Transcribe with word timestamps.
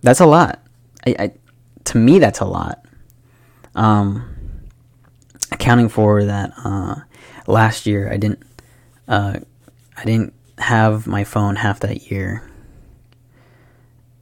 that's 0.00 0.20
a 0.20 0.26
lot. 0.26 0.64
I, 1.06 1.16
I, 1.18 1.32
to 1.84 1.98
me, 1.98 2.18
that's 2.18 2.40
a 2.40 2.46
lot. 2.46 2.82
Um, 3.74 4.33
accounting 5.54 5.88
for 5.88 6.24
that, 6.24 6.52
uh, 6.64 6.96
last 7.46 7.86
year 7.86 8.12
I 8.12 8.16
didn't, 8.16 8.42
uh, 9.08 9.38
I 9.96 10.04
didn't 10.04 10.34
have 10.58 11.06
my 11.06 11.24
phone 11.24 11.56
half 11.56 11.80
that 11.80 12.10
year, 12.10 12.48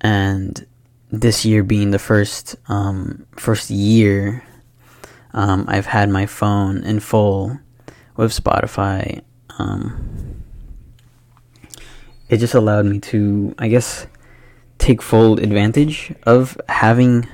and 0.01 0.67
this 1.11 1.45
year 1.45 1.63
being 1.63 1.91
the 1.91 1.99
first, 1.99 2.57
um, 2.69 3.27
first 3.37 3.71
year, 3.71 4.45
um, 5.35 5.65
I've 5.69 5.87
had 5.87 6.09
my 6.09 6.27
phone 6.27 6.85
in 6.85 7.01
full 7.01 7.59
with 8.17 8.33
Spotify. 8.33 9.23
Um, 9.59 10.43
it 12.29 12.39
just 12.39 12.55
allowed 12.55 12.87
me 12.87 12.99
to, 13.01 13.55
I 13.59 13.69
guess, 13.69 14.07
take 14.79 15.03
full 15.03 15.39
advantage 15.39 16.15
of 16.25 16.61
having 16.69 17.29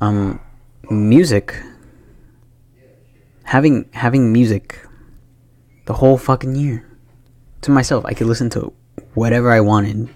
um, 0.00 0.40
music 0.90 1.60
having 3.44 3.88
having 3.92 4.32
music 4.32 4.78
the 5.86 5.94
whole 5.94 6.18
fucking 6.18 6.56
year 6.56 6.86
to 7.62 7.70
myself. 7.70 8.04
I 8.04 8.14
could 8.14 8.26
listen 8.26 8.50
to 8.50 8.72
whatever 9.14 9.50
I 9.50 9.60
wanted 9.60 10.08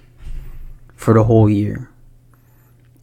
for 0.94 1.14
the 1.14 1.24
whole 1.24 1.48
year. 1.48 1.90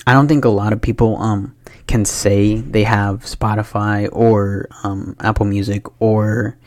I 0.06 0.14
don't 0.14 0.28
think 0.28 0.46
a 0.46 0.50
lot 0.50 0.74
of 0.74 0.82
people 0.82 1.18
um 1.18 1.56
can 1.88 2.06
say 2.06 2.56
they 2.56 2.84
have 2.84 3.24
Spotify 3.26 4.10
or 4.12 4.68
um, 4.84 5.16
Apple 5.20 5.46
Music 5.46 5.86
or 6.02 6.58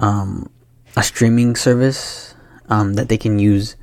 um, 0.00 0.50
a 0.96 1.02
streaming 1.02 1.56
service 1.56 2.34
um, 2.68 2.94
that 2.94 3.08
they 3.08 3.16
can 3.16 3.38
use 3.38 3.76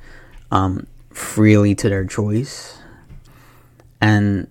um, 0.50 0.86
freely 1.10 1.74
to 1.74 1.88
their 1.88 2.04
choice 2.04 2.78
and 4.00 4.48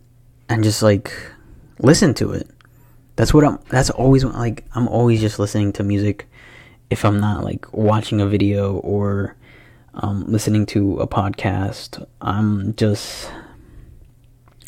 and 0.50 0.64
just 0.64 0.84
like 0.84 1.12
listen 1.80 2.14
to 2.16 2.32
it. 2.32 2.50
That's 3.16 3.34
what 3.34 3.44
I'm 3.44 3.60
that's 3.70 3.90
always 3.90 4.24
like 4.24 4.66
I'm 4.74 4.88
always 4.88 5.22
just 5.22 5.40
listening 5.40 5.74
to 5.74 5.84
music 5.84 6.28
if 6.90 7.06
I'm 7.06 7.20
not 7.20 7.44
like 7.44 7.72
watching 7.74 8.22
a 8.22 8.28
video 8.28 8.76
or 8.78 9.36
um, 9.94 10.26
listening 10.28 10.66
to 10.68 11.00
a 11.00 11.08
podcast. 11.08 12.06
I'm 12.22 12.76
just 12.76 13.32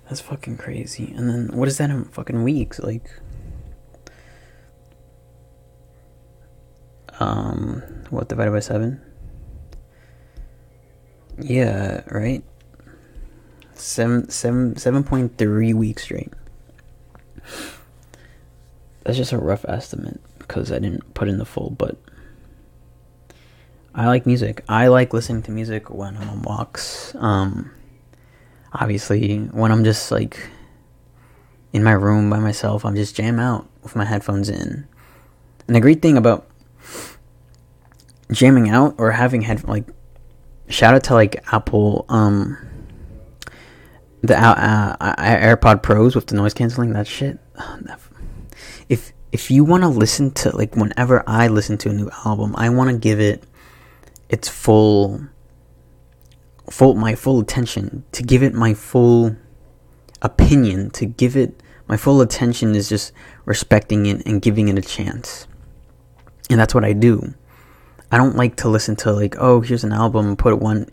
That's 0.05 0.21
fucking 0.21 0.59
crazy. 0.59 1.13
And 1.17 1.29
then 1.29 1.57
what 1.57 1.69
is 1.69 1.79
that 1.79 1.91
in 1.91 2.05
fucking 2.05 2.43
weeks? 2.43 2.79
Like 2.79 3.11
um 7.21 7.83
what 8.11 8.29
divided 8.29 8.51
by 8.51 8.61
7 8.61 9.01
yeah 11.39 12.03
right? 12.11 12.43
Seven 13.75 14.29
seven 14.29 14.77
seven 14.77 15.03
point 15.03 15.39
three 15.39 15.75
weeks 15.75 16.05
straight. 16.05 16.33
That's 19.03 19.17
just 19.17 19.33
a 19.33 19.39
rough 19.39 19.65
estimate 19.67 20.21
because 20.53 20.71
i 20.71 20.79
didn't 20.79 21.15
put 21.15 21.29
in 21.29 21.39
the 21.39 21.47
full 21.47 21.71
but 21.71 21.97
i 23.95 24.07
like 24.07 24.27
music. 24.27 24.63
I 24.69 24.89
like 24.89 25.15
listening 25.15 25.43
to 25.45 25.51
music 25.51 25.89
when 25.89 26.17
i'm 26.19 26.29
on 26.29 26.43
walks. 26.43 27.15
Um 27.15 27.71
obviously 28.75 29.39
when 29.39 29.73
i'm 29.73 29.83
just 29.83 30.11
like 30.11 30.51
in 31.73 31.83
my 31.83 31.93
room 31.93 32.29
by 32.29 32.39
myself 32.39 32.85
i'm 32.85 32.95
just 32.95 33.17
jam 33.17 33.41
out 33.41 33.67
with 33.83 33.97
my 33.97 34.05
headphones 34.05 34.51
in. 34.51 34.87
And 35.67 35.77
the 35.77 35.81
great 35.81 36.03
thing 36.03 36.19
about 36.19 36.47
jamming 38.31 38.69
out 38.69 38.95
or 38.99 39.11
having 39.13 39.41
head 39.41 39.65
like 39.65 39.87
shout 40.69 40.95
out 40.95 41.05
to 41.05 41.15
like 41.15 41.43
Apple 41.53 42.05
um 42.11 42.59
the 44.23 44.39
uh, 44.39 44.97
uh, 45.01 45.17
AirPod 45.17 45.83
Pros 45.83 46.15
with 46.15 46.27
the 46.27 46.37
noise 46.37 46.55
canceling 46.55 46.93
that 46.93 47.07
shit. 47.07 47.39
If 48.89 49.13
if 49.33 49.51
you 49.51 49.65
want 49.65 49.83
to 49.83 49.89
listen 49.89 50.31
to 50.31 50.55
like 50.55 50.77
whenever 50.77 51.25
I 51.27 51.49
listen 51.49 51.79
to 51.79 51.91
a 51.91 51.93
new 51.93 52.11
album, 52.25 52.55
I 52.57 52.69
want 52.69 52.91
to 52.91 52.97
give 52.97 53.19
it 53.19 53.45
its 54.29 54.49
full 54.49 55.27
full 56.71 56.95
my 56.95 57.15
full 57.15 57.41
attention, 57.41 58.05
to 58.13 58.23
give 58.23 58.43
it 58.43 58.55
my 58.55 58.75
full 58.75 59.35
opinion, 60.21 60.91
to 60.91 61.07
give 61.07 61.37
it 61.37 61.63
my 61.89 61.97
full 61.97 62.21
attention 62.21 62.75
is 62.75 62.89
just 62.89 63.13
respecting 63.45 64.07
it 64.07 64.25
and 64.27 64.41
giving 64.41 64.69
it 64.69 64.79
a 64.79 64.83
chance. 64.83 65.47
And 66.49 66.61
that's 66.61 66.75
what 66.75 66.85
I 66.85 66.93
do. 66.93 67.35
I 68.11 68.19
don't 68.19 68.37
like 68.37 68.57
to 68.57 68.69
listen 68.69 68.97
to 68.97 69.13
like, 69.13 69.37
oh, 69.39 69.61
here's 69.63 69.85
an 69.85 69.93
album, 69.93 70.37
put 70.37 70.59
one 70.61 70.89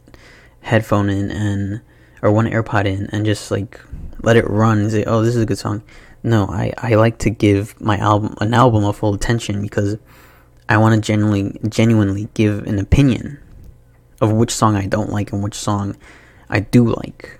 headphone 0.61 1.09
in 1.09 1.29
and 1.29 1.81
or 2.21 2.31
one 2.31 2.45
AirPod 2.45 2.85
in 2.85 3.07
and 3.07 3.25
just 3.25 3.51
like 3.51 3.79
let 4.23 4.37
it 4.37 4.49
run 4.49 4.79
and 4.79 4.91
say, 4.91 5.03
oh, 5.05 5.21
this 5.21 5.35
is 5.35 5.43
a 5.43 5.45
good 5.45 5.57
song. 5.57 5.83
No, 6.21 6.47
I, 6.47 6.73
I 6.77 6.95
like 6.95 7.17
to 7.19 7.29
give 7.29 7.79
my 7.79 7.97
album 7.97 8.35
an 8.41 8.53
album 8.53 8.83
a 8.83 8.93
full 8.93 9.13
attention 9.13 9.61
because 9.61 9.97
I 10.67 10.77
want 10.77 10.95
to 10.95 11.01
genuinely 11.01 11.57
genuinely 11.67 12.27
give 12.33 12.65
an 12.67 12.77
opinion 12.77 13.39
of 14.21 14.31
which 14.31 14.51
song 14.51 14.75
I 14.75 14.85
don't 14.85 15.11
like 15.11 15.31
and 15.31 15.41
which 15.41 15.55
song 15.55 15.95
I 16.49 16.59
do 16.59 16.87
like. 16.87 17.39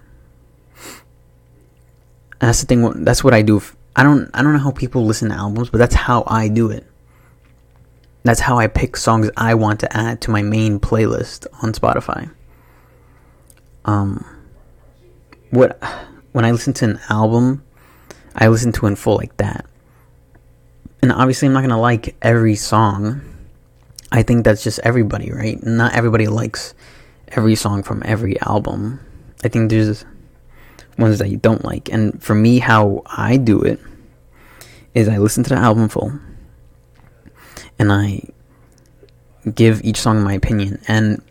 And 2.42 2.48
that's 2.48 2.62
the 2.62 2.68
thing. 2.68 3.04
That's 3.04 3.24
what 3.24 3.34
I 3.34 3.42
do. 3.42 3.62
I 3.96 4.04
don't 4.04 4.30
I 4.34 4.42
don't 4.42 4.54
know 4.54 4.60
how 4.60 4.72
people 4.72 5.06
listen 5.06 5.30
to 5.30 5.36
albums, 5.36 5.70
but 5.70 5.78
that's 5.78 5.96
how 5.96 6.24
I 6.26 6.48
do 6.48 6.72
it. 6.72 6.86
That's 8.24 8.40
how 8.40 8.58
I 8.58 8.68
pick 8.68 8.98
songs 8.98 9.30
I 9.38 9.56
want 9.56 9.80
to 9.82 9.96
add 9.96 10.22
to 10.22 10.32
my 10.32 10.42
main 10.42 10.80
playlist 10.80 11.48
on 11.62 11.74
Spotify. 11.74 12.32
Um, 13.86 14.26
what 15.52 15.82
when 16.32 16.46
I 16.46 16.52
listen 16.52 16.74
to 16.74 16.86
an 16.86 17.00
album, 17.10 17.64
I 18.40 18.48
listen 18.48 18.72
to 18.74 18.88
in 18.88 18.96
full 18.96 19.18
like 19.18 19.36
that. 19.38 19.66
And 21.02 21.12
obviously, 21.12 21.48
I'm 21.48 21.54
not 21.54 21.62
gonna 21.62 21.80
like 21.80 22.16
every 22.22 22.56
song. 22.56 23.22
I 24.12 24.24
think 24.24 24.44
that's 24.44 24.64
just 24.64 24.80
everybody, 24.80 25.32
right? 25.32 25.62
Not 25.64 25.94
everybody 25.94 26.28
likes 26.28 26.74
every 27.28 27.56
song 27.56 27.84
from 27.84 28.02
every 28.06 28.40
album. 28.42 29.00
I 29.44 29.50
think 29.50 29.70
there's 29.70 30.06
ones 30.98 31.20
that 31.20 31.30
you 31.30 31.38
don't 31.38 31.64
like. 31.64 31.90
And 31.90 32.22
for 32.24 32.34
me, 32.34 32.60
how 32.60 33.04
I 33.06 33.38
do 33.38 33.62
it 33.62 33.80
is 34.94 35.08
I 35.08 35.18
listen 35.18 35.44
to 35.44 35.50
the 35.50 35.56
album 35.56 35.90
full 35.90 36.12
and 37.78 37.92
I 37.92 38.24
give 39.54 39.84
each 39.84 40.00
song 40.00 40.24
my 40.24 40.34
opinion. 40.34 40.82
And 40.88 41.22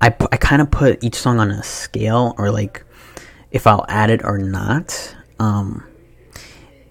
I, 0.00 0.08
I 0.08 0.36
kind 0.36 0.60
of 0.60 0.70
put 0.70 1.02
each 1.02 1.14
song 1.14 1.40
on 1.40 1.50
a 1.50 1.62
scale 1.62 2.34
or 2.38 2.50
like 2.50 2.84
if 3.50 3.66
I'll 3.66 3.86
add 3.88 4.10
it 4.10 4.24
or 4.24 4.38
not. 4.38 5.16
Um, 5.38 5.84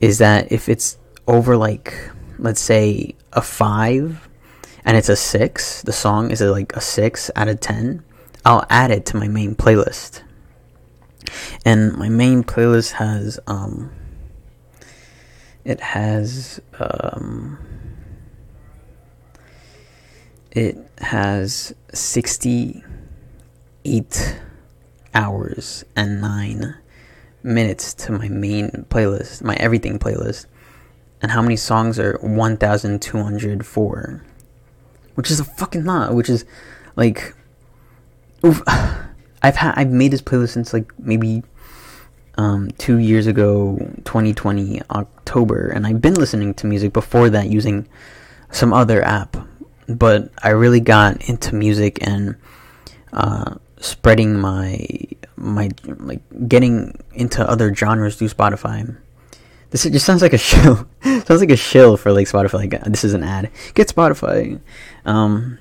is 0.01 0.18
that 0.18 0.51
if 0.51 0.68
it's 0.68 0.98
over 1.27 1.56
like 1.56 1.94
let's 2.38 2.59
say 2.59 3.15
a 3.31 3.42
five, 3.42 4.27
and 4.83 4.98
it's 4.98 5.09
a 5.09 5.15
six, 5.15 5.83
the 5.83 5.94
song 5.94 6.31
is 6.31 6.42
like 6.42 6.75
a 6.75 6.81
six 6.81 7.30
out 7.36 7.48
of 7.48 7.59
ten, 7.59 8.03
I'll 8.44 8.65
add 8.69 8.92
it 8.92 9.06
to 9.07 9.18
my 9.18 9.27
main 9.27 9.56
playlist. 9.56 10.24
And 11.63 11.95
my 11.95 12.09
main 12.09 12.44
playlist 12.44 12.94
has 12.94 13.39
um 13.48 13.92
it 15.63 15.80
has 15.80 16.59
um 16.80 17.59
it 20.51 20.77
has 20.97 21.74
68 21.94 24.39
hours 25.13 25.86
and 25.95 26.19
9 26.19 26.75
minutes 27.44 27.94
to 27.96 28.12
my 28.12 28.28
main 28.28 28.86
playlist, 28.90 29.44
my 29.44 29.56
everything 29.56 30.00
playlist. 30.00 30.46
And 31.22 31.32
how 31.32 31.42
many 31.42 31.56
songs 31.56 32.00
are 32.00 32.18
1204? 32.22 34.26
Which 35.16 35.30
is 35.30 35.40
a 35.40 35.44
fucking 35.44 35.86
lot, 35.86 36.16
which 36.16 36.30
is 36.30 36.46
like 36.96 37.36
oof, 38.46 38.62
I've 38.68 39.56
had 39.56 39.74
I've 39.76 39.92
made 39.92 40.12
this 40.12 40.22
playlist 40.22 40.50
since 40.50 40.74
like 40.74 40.92
maybe 41.00 41.44
um 42.38 42.72
2 42.78 42.98
years 42.98 43.28
ago, 43.28 43.78
2020 44.06 44.82
October, 44.90 45.68
and 45.68 45.86
I've 45.86 46.02
been 46.02 46.16
listening 46.16 46.54
to 46.56 46.68
music 46.68 46.94
before 46.94 47.30
that 47.30 47.50
using 47.50 47.88
some 48.52 48.74
other 48.74 49.04
app. 49.04 49.38
But 49.88 50.32
I 50.42 50.50
really 50.50 50.80
got 50.80 51.30
into 51.30 51.56
music 51.56 52.06
and 52.08 52.36
uh 53.14 53.56
spreading 53.81 54.39
my 54.39 54.88
my 55.36 55.69
like 55.98 56.22
getting 56.48 56.98
into 57.13 57.48
other 57.48 57.74
genres 57.74 58.16
through 58.16 58.30
Spotify. 58.30 58.95
This 59.72 59.83
just 59.83 60.06
sounds 60.06 60.22
like 60.22 60.33
a 60.33 60.38
shill. 60.50 60.88
sounds 61.04 61.42
like 61.42 61.50
a 61.50 61.57
shill 61.57 61.98
for 61.98 62.12
like 62.12 62.28
Spotify. 62.28 62.72
Like 62.72 62.83
this 62.86 63.04
is 63.04 63.13
an 63.13 63.24
ad. 63.24 63.50
Get 63.74 63.88
Spotify. 63.88 64.60
Um, 65.06 65.60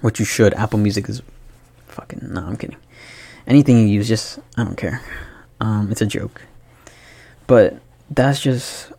what 0.00 0.18
you 0.18 0.24
should. 0.24 0.54
Apple 0.54 0.78
Music 0.78 1.08
is 1.08 1.22
fucking. 1.86 2.20
No, 2.22 2.42
I'm 2.42 2.56
kidding. 2.56 2.76
Anything 3.46 3.78
you 3.78 3.86
use, 3.86 4.08
just 4.08 4.38
I 4.56 4.64
don't 4.64 4.76
care. 4.76 5.02
Um, 5.60 5.90
it's 5.90 6.02
a 6.02 6.06
joke. 6.06 6.42
But 7.46 7.80
that's 8.10 8.40
just 8.40 8.92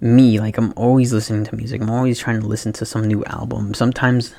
me. 0.00 0.38
Like 0.38 0.58
I'm 0.58 0.72
always 0.76 1.12
listening 1.12 1.44
to 1.44 1.56
music. 1.56 1.80
I'm 1.80 1.90
always 1.90 2.18
trying 2.18 2.40
to 2.40 2.46
listen 2.46 2.72
to 2.74 2.86
some 2.86 3.04
new 3.04 3.24
album. 3.24 3.74
Sometimes, 3.74 4.34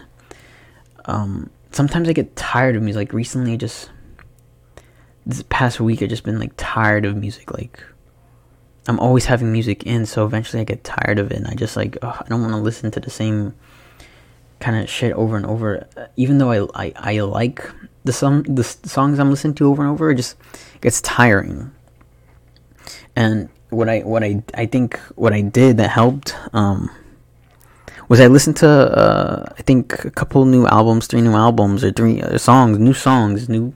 um, 1.06 1.50
sometimes 1.76 2.08
I 2.08 2.14
get 2.14 2.36
tired 2.36 2.76
of 2.76 2.82
music. 2.82 2.98
Like 2.98 3.14
recently, 3.14 3.58
just 3.58 3.90
this 5.26 5.44
past 5.50 5.80
week 5.80 6.02
I 6.02 6.08
just 6.08 6.24
been 6.24 6.40
like 6.40 6.54
tired 6.56 7.06
of 7.06 7.18
music. 7.18 7.52
Like 7.52 7.84
I'm 8.88 9.00
always 9.00 9.26
having 9.26 9.52
music 9.52 9.84
in, 9.84 10.06
so 10.06 10.26
eventually 10.26 10.62
I 10.62 10.64
get 10.64 10.84
tired 10.84 11.20
of 11.20 11.32
it, 11.32 11.38
and 11.38 11.48
I 11.48 11.54
just 11.54 11.76
like 11.76 11.98
I 12.04 12.26
don't 12.30 12.42
want 12.42 12.54
to 12.54 12.60
listen 12.60 12.92
to 12.92 13.00
the 13.00 13.10
same 13.10 13.54
kind 14.60 14.82
of 14.82 14.90
shit 14.90 15.12
over 15.14 15.36
and 15.36 15.46
over. 15.46 15.88
Even 16.16 16.38
though 16.38 16.52
I 16.52 16.88
I, 16.88 16.94
I 16.96 17.20
like 17.22 17.70
the 18.06 18.14
some 18.14 18.44
the 18.44 18.64
songs 18.64 19.20
I'm 19.20 19.30
listening 19.30 19.56
to 19.56 19.68
over 19.70 19.84
and 19.84 19.92
over, 19.92 20.12
it 20.12 20.16
just 20.16 20.38
gets 20.80 21.02
tiring. 21.02 21.72
And 23.18 23.50
what 23.70 23.90
I 23.90 24.00
what 24.00 24.24
I 24.24 24.44
I 24.54 24.66
think 24.66 24.98
what 25.16 25.34
I 25.34 25.42
did 25.42 25.78
that 25.78 25.90
helped 25.90 26.36
um 26.54 26.90
was 28.08 28.20
I 28.20 28.28
listened 28.28 28.58
to 28.58 28.70
uh, 28.70 29.54
I 29.58 29.62
think 29.62 30.06
a 30.06 30.12
couple 30.12 30.46
new 30.46 30.68
albums, 30.68 31.08
three 31.08 31.22
new 31.22 31.34
albums 31.34 31.84
or 31.84 31.92
three 31.92 32.22
uh, 32.22 32.38
songs, 32.38 32.78
new 32.78 32.94
songs, 32.94 33.50
new 33.50 33.74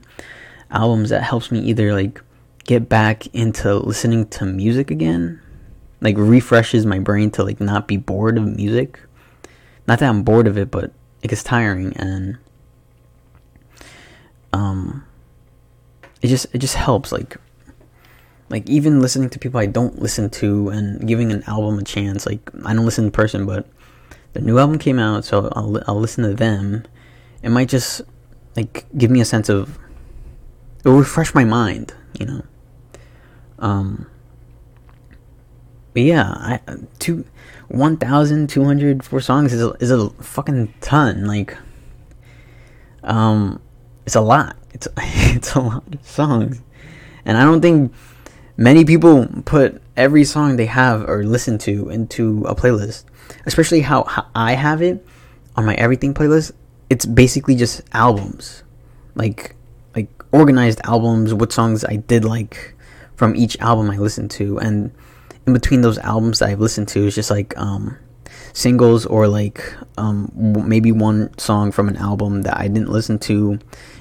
albums 0.70 1.10
that 1.10 1.22
helps 1.22 1.50
me 1.50 1.60
either 1.60 1.92
like 1.92 2.20
get 2.64 2.88
back 2.88 3.26
into 3.34 3.74
listening 3.74 4.28
to 4.28 4.44
music 4.46 4.90
again, 4.90 5.40
like 6.00 6.16
refreshes 6.16 6.86
my 6.86 6.98
brain 6.98 7.30
to 7.32 7.44
like 7.44 7.60
not 7.60 7.88
be 7.88 7.96
bored 7.96 8.38
of 8.38 8.44
music. 8.44 9.00
Not 9.88 9.98
that 9.98 10.08
I'm 10.08 10.22
bored 10.22 10.46
of 10.46 10.56
it, 10.56 10.70
but 10.70 10.92
it 11.22 11.28
gets 11.28 11.42
tiring 11.42 11.92
and 11.96 12.38
um 14.52 15.04
it 16.22 16.28
just 16.28 16.46
it 16.52 16.58
just 16.58 16.74
helps 16.74 17.12
like 17.12 17.36
like 18.48 18.68
even 18.68 19.00
listening 19.00 19.30
to 19.30 19.38
people 19.38 19.60
I 19.60 19.66
don't 19.66 20.00
listen 20.00 20.28
to 20.30 20.68
and 20.70 21.06
giving 21.06 21.32
an 21.32 21.42
album 21.46 21.78
a 21.78 21.84
chance. 21.84 22.26
Like 22.26 22.50
I 22.64 22.74
don't 22.74 22.84
listen 22.84 23.06
in 23.06 23.10
person, 23.10 23.46
but 23.46 23.66
the 24.32 24.40
new 24.40 24.58
album 24.58 24.78
came 24.78 24.98
out, 24.98 25.24
so 25.24 25.50
I'll 25.52 25.82
I'll 25.86 26.00
listen 26.00 26.24
to 26.24 26.34
them. 26.34 26.84
It 27.42 27.50
might 27.50 27.68
just 27.68 28.02
like 28.56 28.86
give 28.96 29.10
me 29.10 29.20
a 29.20 29.24
sense 29.24 29.48
of 29.48 29.78
it 30.84 30.88
will 30.88 30.98
refresh 30.98 31.34
my 31.34 31.44
mind, 31.44 31.94
you 32.18 32.26
know. 32.26 32.42
Um, 33.58 34.06
but 35.92 36.02
yeah, 36.02 36.28
I 36.28 36.60
two 36.98 37.24
one 37.68 37.96
thousand 37.96 38.48
two 38.48 38.64
hundred 38.64 39.04
four 39.04 39.20
songs 39.20 39.52
is 39.52 39.62
a, 39.62 39.70
is 39.80 39.90
a 39.90 40.10
fucking 40.10 40.74
ton. 40.80 41.26
Like, 41.26 41.56
um, 43.02 43.60
it's 44.06 44.16
a 44.16 44.20
lot. 44.20 44.56
It's 44.72 44.88
it's 44.96 45.54
a 45.54 45.60
lot 45.60 45.84
of 45.92 46.06
songs, 46.06 46.62
and 47.24 47.36
I 47.36 47.44
don't 47.44 47.60
think 47.60 47.92
many 48.60 48.84
people 48.84 49.26
put 49.46 49.80
every 49.96 50.22
song 50.22 50.56
they 50.56 50.66
have 50.66 51.08
or 51.08 51.24
listen 51.24 51.56
to 51.56 51.88
into 51.88 52.44
a 52.44 52.54
playlist. 52.54 53.04
Especially 53.46 53.80
how, 53.80 54.04
how 54.04 54.26
I 54.34 54.52
have 54.52 54.82
it 54.82 55.04
on 55.56 55.64
my 55.64 55.74
everything 55.74 56.14
playlist. 56.14 56.52
It's 56.90 57.06
basically 57.06 57.56
just 57.56 57.80
albums, 57.92 58.62
like 59.14 59.56
like 59.96 60.08
organized 60.30 60.80
albums. 60.84 61.32
What 61.32 61.52
songs 61.52 61.84
I 61.84 61.96
did 61.96 62.24
like 62.24 62.74
from 63.16 63.34
each 63.34 63.58
album 63.60 63.90
I 63.90 63.96
listened 63.96 64.30
to, 64.32 64.58
and 64.58 64.92
in 65.46 65.52
between 65.52 65.80
those 65.80 65.98
albums 65.98 66.40
that 66.40 66.50
I've 66.50 66.60
listened 66.60 66.88
to 66.88 67.06
is 67.06 67.14
just 67.14 67.30
like 67.30 67.56
um, 67.56 67.96
singles 68.52 69.06
or 69.06 69.28
like 69.28 69.72
um, 69.96 70.30
maybe 70.34 70.90
one 70.90 71.36
song 71.38 71.70
from 71.70 71.88
an 71.88 71.96
album 71.96 72.42
that 72.42 72.58
I 72.58 72.66
didn't 72.66 72.90
listen 72.90 73.18
to 73.20 73.58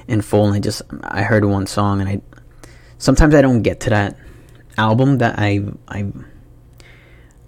in 0.07 0.21
full, 0.21 0.47
and 0.47 0.55
I 0.55 0.59
just 0.59 0.81
I 1.03 1.21
heard 1.21 1.45
one 1.45 1.67
song, 1.67 2.01
and 2.01 2.09
I 2.09 2.21
sometimes 2.97 3.35
I 3.35 3.41
don't 3.43 3.61
get 3.61 3.79
to 3.81 3.91
that 3.91 4.17
album 4.77 5.17
that 5.19 5.35
I 5.37 5.61
I 5.87 6.11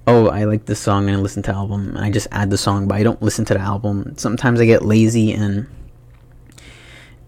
oh 0.07 0.27
I 0.27 0.45
like 0.45 0.65
this 0.65 0.79
song 0.79 1.07
and 1.07 1.17
I 1.17 1.19
listen 1.19 1.43
to 1.43 1.51
album, 1.51 1.95
and 1.95 1.99
I 1.99 2.11
just 2.11 2.27
add 2.31 2.49
the 2.49 2.57
song, 2.57 2.87
but 2.87 2.95
I 2.95 3.03
don't 3.03 3.21
listen 3.21 3.45
to 3.45 3.53
the 3.53 3.59
album. 3.59 4.15
Sometimes 4.17 4.59
I 4.59 4.65
get 4.65 4.83
lazy 4.83 5.33
and 5.33 5.67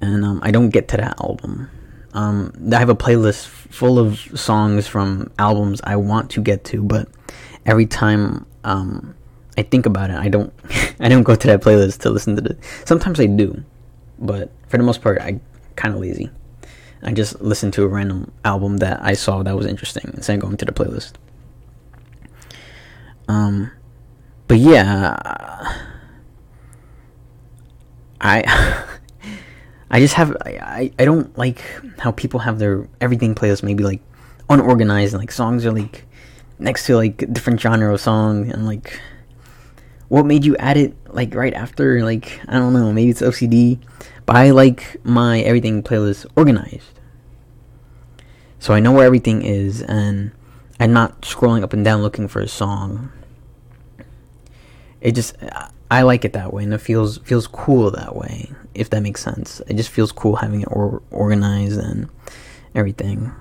and 0.02 0.26
um, 0.26 0.40
I 0.44 0.52
don't 0.52 0.70
get 0.70 0.88
to 0.90 0.98
that 0.98 1.20
album. 1.22 1.70
Um, 2.14 2.54
I 2.72 2.78
have 2.78 2.90
a 2.90 2.96
playlist 2.96 3.48
full 3.48 3.98
of 3.98 4.20
songs 4.36 4.88
from 4.88 5.32
albums 5.40 5.82
I 5.84 5.96
want 5.96 6.30
to 6.32 6.42
get 6.42 6.64
to, 6.66 6.84
but 6.84 7.08
every 7.66 7.86
time 7.86 8.46
um, 8.64 9.16
I 9.58 9.64
think 9.64 9.86
about 9.86 10.10
it, 10.10 10.18
I 10.18 10.30
don't 10.30 10.54
I 11.00 11.10
don't 11.10 11.24
go 11.24 11.36
to 11.36 11.48
that 11.48 11.62
playlist 11.62 12.00
to 12.00 12.10
listen 12.10 12.36
to 12.36 12.52
it. 12.52 12.60
Sometimes 12.86 13.20
I 13.20 13.26
do, 13.26 13.64
but 14.20 14.52
for 14.68 14.78
the 14.78 14.84
most 14.84 15.02
part, 15.02 15.20
I 15.22 15.40
kind 15.76 15.94
of 15.94 16.02
lazy. 16.02 16.30
I 17.04 17.12
just 17.12 17.42
listen 17.42 17.72
to 17.72 17.84
a 17.84 17.88
random 17.88 18.32
album 18.46 18.78
that 18.78 19.00
I 19.02 19.14
saw 19.14 19.44
that 19.44 19.56
was 19.56 19.66
interesting 19.66 20.12
instead 20.14 20.36
of 20.36 20.42
going 20.42 20.58
to 20.58 20.66
the 20.66 20.72
playlist. 20.72 21.14
Um, 23.28 23.72
but 24.48 24.58
yeah, 24.58 25.18
I. 28.22 28.86
I 29.94 30.00
just 30.00 30.16
have 30.16 30.36
I, 30.44 30.92
I 30.98 31.06
don't 31.06 31.38
like 31.38 31.62
how 32.00 32.12
people 32.12 32.40
have 32.40 32.58
their 32.58 32.90
everything 33.00 33.36
playlist 33.36 33.62
maybe 33.62 33.84
like 33.84 34.02
unorganized 34.50 35.14
and 35.14 35.22
like 35.22 35.32
songs 35.32 35.68
are 35.68 35.72
like 35.72 36.08
next 36.58 36.88
to 36.88 36.96
like 36.96 37.32
different 37.32 37.62
genre 37.62 37.94
of 37.94 38.02
song 38.02 38.52
and 38.52 38.66
like 38.66 39.00
what 40.14 40.28
made 40.28 40.46
you 40.46 40.56
add 40.58 40.78
it 40.78 40.96
like 41.12 41.34
right 41.34 41.56
after 41.56 42.04
like 42.04 42.40
I 42.48 42.60
don't 42.60 42.72
know 42.72 42.94
maybe 42.94 43.10
it's 43.10 43.24
OCD 43.24 43.80
but 44.28 44.36
I 44.36 44.52
like 44.52 45.04
my 45.04 45.40
everything 45.40 45.82
playlist 45.82 46.28
organized 46.36 47.00
so 48.60 48.76
I 48.76 48.80
know 48.80 48.92
where 48.92 49.08
everything 49.08 49.42
is 49.42 49.82
and 49.82 50.32
I'm 50.80 50.94
not 50.94 51.24
scrolling 51.24 51.64
up 51.64 51.74
and 51.74 51.84
down 51.84 52.04
looking 52.04 52.28
for 52.28 52.42
a 52.42 52.48
song 52.48 53.12
it 55.02 55.14
just 55.16 55.36
I 55.90 56.04
like 56.04 56.24
it 56.26 56.34
that 56.34 56.54
way 56.54 56.64
and 56.64 56.76
it 56.76 56.82
feels 56.82 57.18
feels 57.18 57.48
cool 57.48 57.90
that 57.90 58.16
way 58.16 58.52
if 58.76 58.92
that 58.92 59.02
makes 59.02 59.22
sense. 59.24 59.62
It 59.68 59.78
just 59.78 59.90
feels 59.90 60.12
cool 60.12 60.36
having 60.36 60.62
it 60.62 60.68
or- 60.70 61.02
organized 61.10 61.80
and 61.80 62.08
everything. 62.76 63.32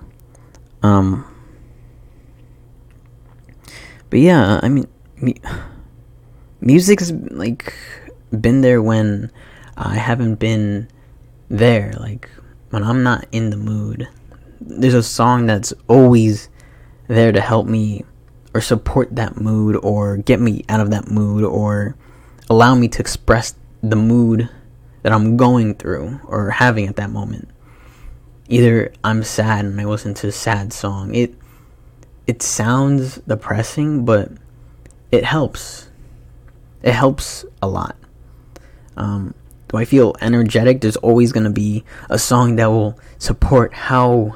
Um, 0.82 1.26
but 4.08 4.20
yeah, 4.20 4.58
I 4.62 4.68
mean, 4.68 4.86
me- 5.20 5.40
music's 6.62 7.10
like 7.10 7.74
been 8.30 8.60
there 8.60 8.80
when 8.80 9.30
I 9.76 9.96
haven't 9.96 10.36
been 10.36 10.88
there. 11.48 11.92
Like 11.98 12.30
when 12.70 12.82
I'm 12.82 13.02
not 13.02 13.26
in 13.32 13.50
the 13.50 13.56
mood, 13.56 14.08
there's 14.60 14.94
a 14.94 15.02
song 15.02 15.46
that's 15.46 15.72
always 15.88 16.48
there 17.08 17.32
to 17.32 17.40
help 17.40 17.66
me 17.66 18.04
or 18.54 18.60
support 18.60 19.14
that 19.16 19.40
mood 19.40 19.76
or 19.82 20.18
get 20.18 20.40
me 20.40 20.64
out 20.68 20.80
of 20.80 20.90
that 20.90 21.10
mood 21.10 21.44
or 21.44 21.96
allow 22.48 22.74
me 22.74 22.88
to 22.88 23.00
express 23.00 23.54
the 23.82 23.96
mood 23.96 24.48
that 25.02 25.12
I'm 25.12 25.36
going 25.36 25.74
through 25.74 26.20
or 26.24 26.50
having 26.50 26.86
at 26.86 26.96
that 26.96 27.10
moment. 27.10 27.48
Either 28.48 28.92
I'm 29.02 29.22
sad 29.22 29.64
and 29.64 29.80
I 29.80 29.84
listen 29.84 30.14
to 30.14 30.28
a 30.28 30.32
sad 30.32 30.72
song. 30.72 31.14
It 31.14 31.34
it 32.26 32.42
sounds 32.42 33.16
depressing, 33.26 34.04
but 34.04 34.30
it 35.10 35.24
helps. 35.24 35.88
It 36.82 36.92
helps 36.92 37.44
a 37.60 37.68
lot. 37.68 37.96
Um, 38.96 39.34
do 39.68 39.78
I 39.78 39.84
feel 39.84 40.14
energetic? 40.20 40.80
There's 40.80 40.96
always 40.96 41.32
gonna 41.32 41.50
be 41.50 41.84
a 42.10 42.18
song 42.18 42.56
that 42.56 42.66
will 42.66 42.98
support 43.18 43.72
how 43.72 44.34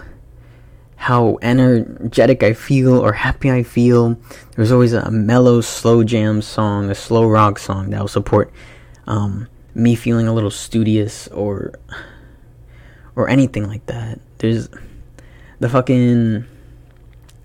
how 0.97 1.39
energetic 1.43 2.43
I 2.43 2.55
feel 2.55 2.99
or 2.99 3.13
happy 3.13 3.51
I 3.51 3.63
feel. 3.63 4.17
There's 4.57 4.73
always 4.73 4.93
a 4.93 5.11
mellow, 5.11 5.61
slow 5.61 6.03
jam 6.03 6.41
song, 6.41 6.91
a 6.91 6.95
slow 6.95 7.27
rock 7.27 7.59
song 7.59 7.91
that 7.91 8.01
will 8.01 8.09
support 8.09 8.51
um, 9.07 9.47
me 9.75 9.95
feeling 9.95 10.27
a 10.27 10.33
little 10.33 10.51
studious 10.51 11.29
or 11.29 11.73
or 13.15 13.29
anything 13.29 13.69
like 13.69 13.85
that. 13.87 14.21
There's 14.39 14.69
the 15.61 15.69
fucking 15.69 16.45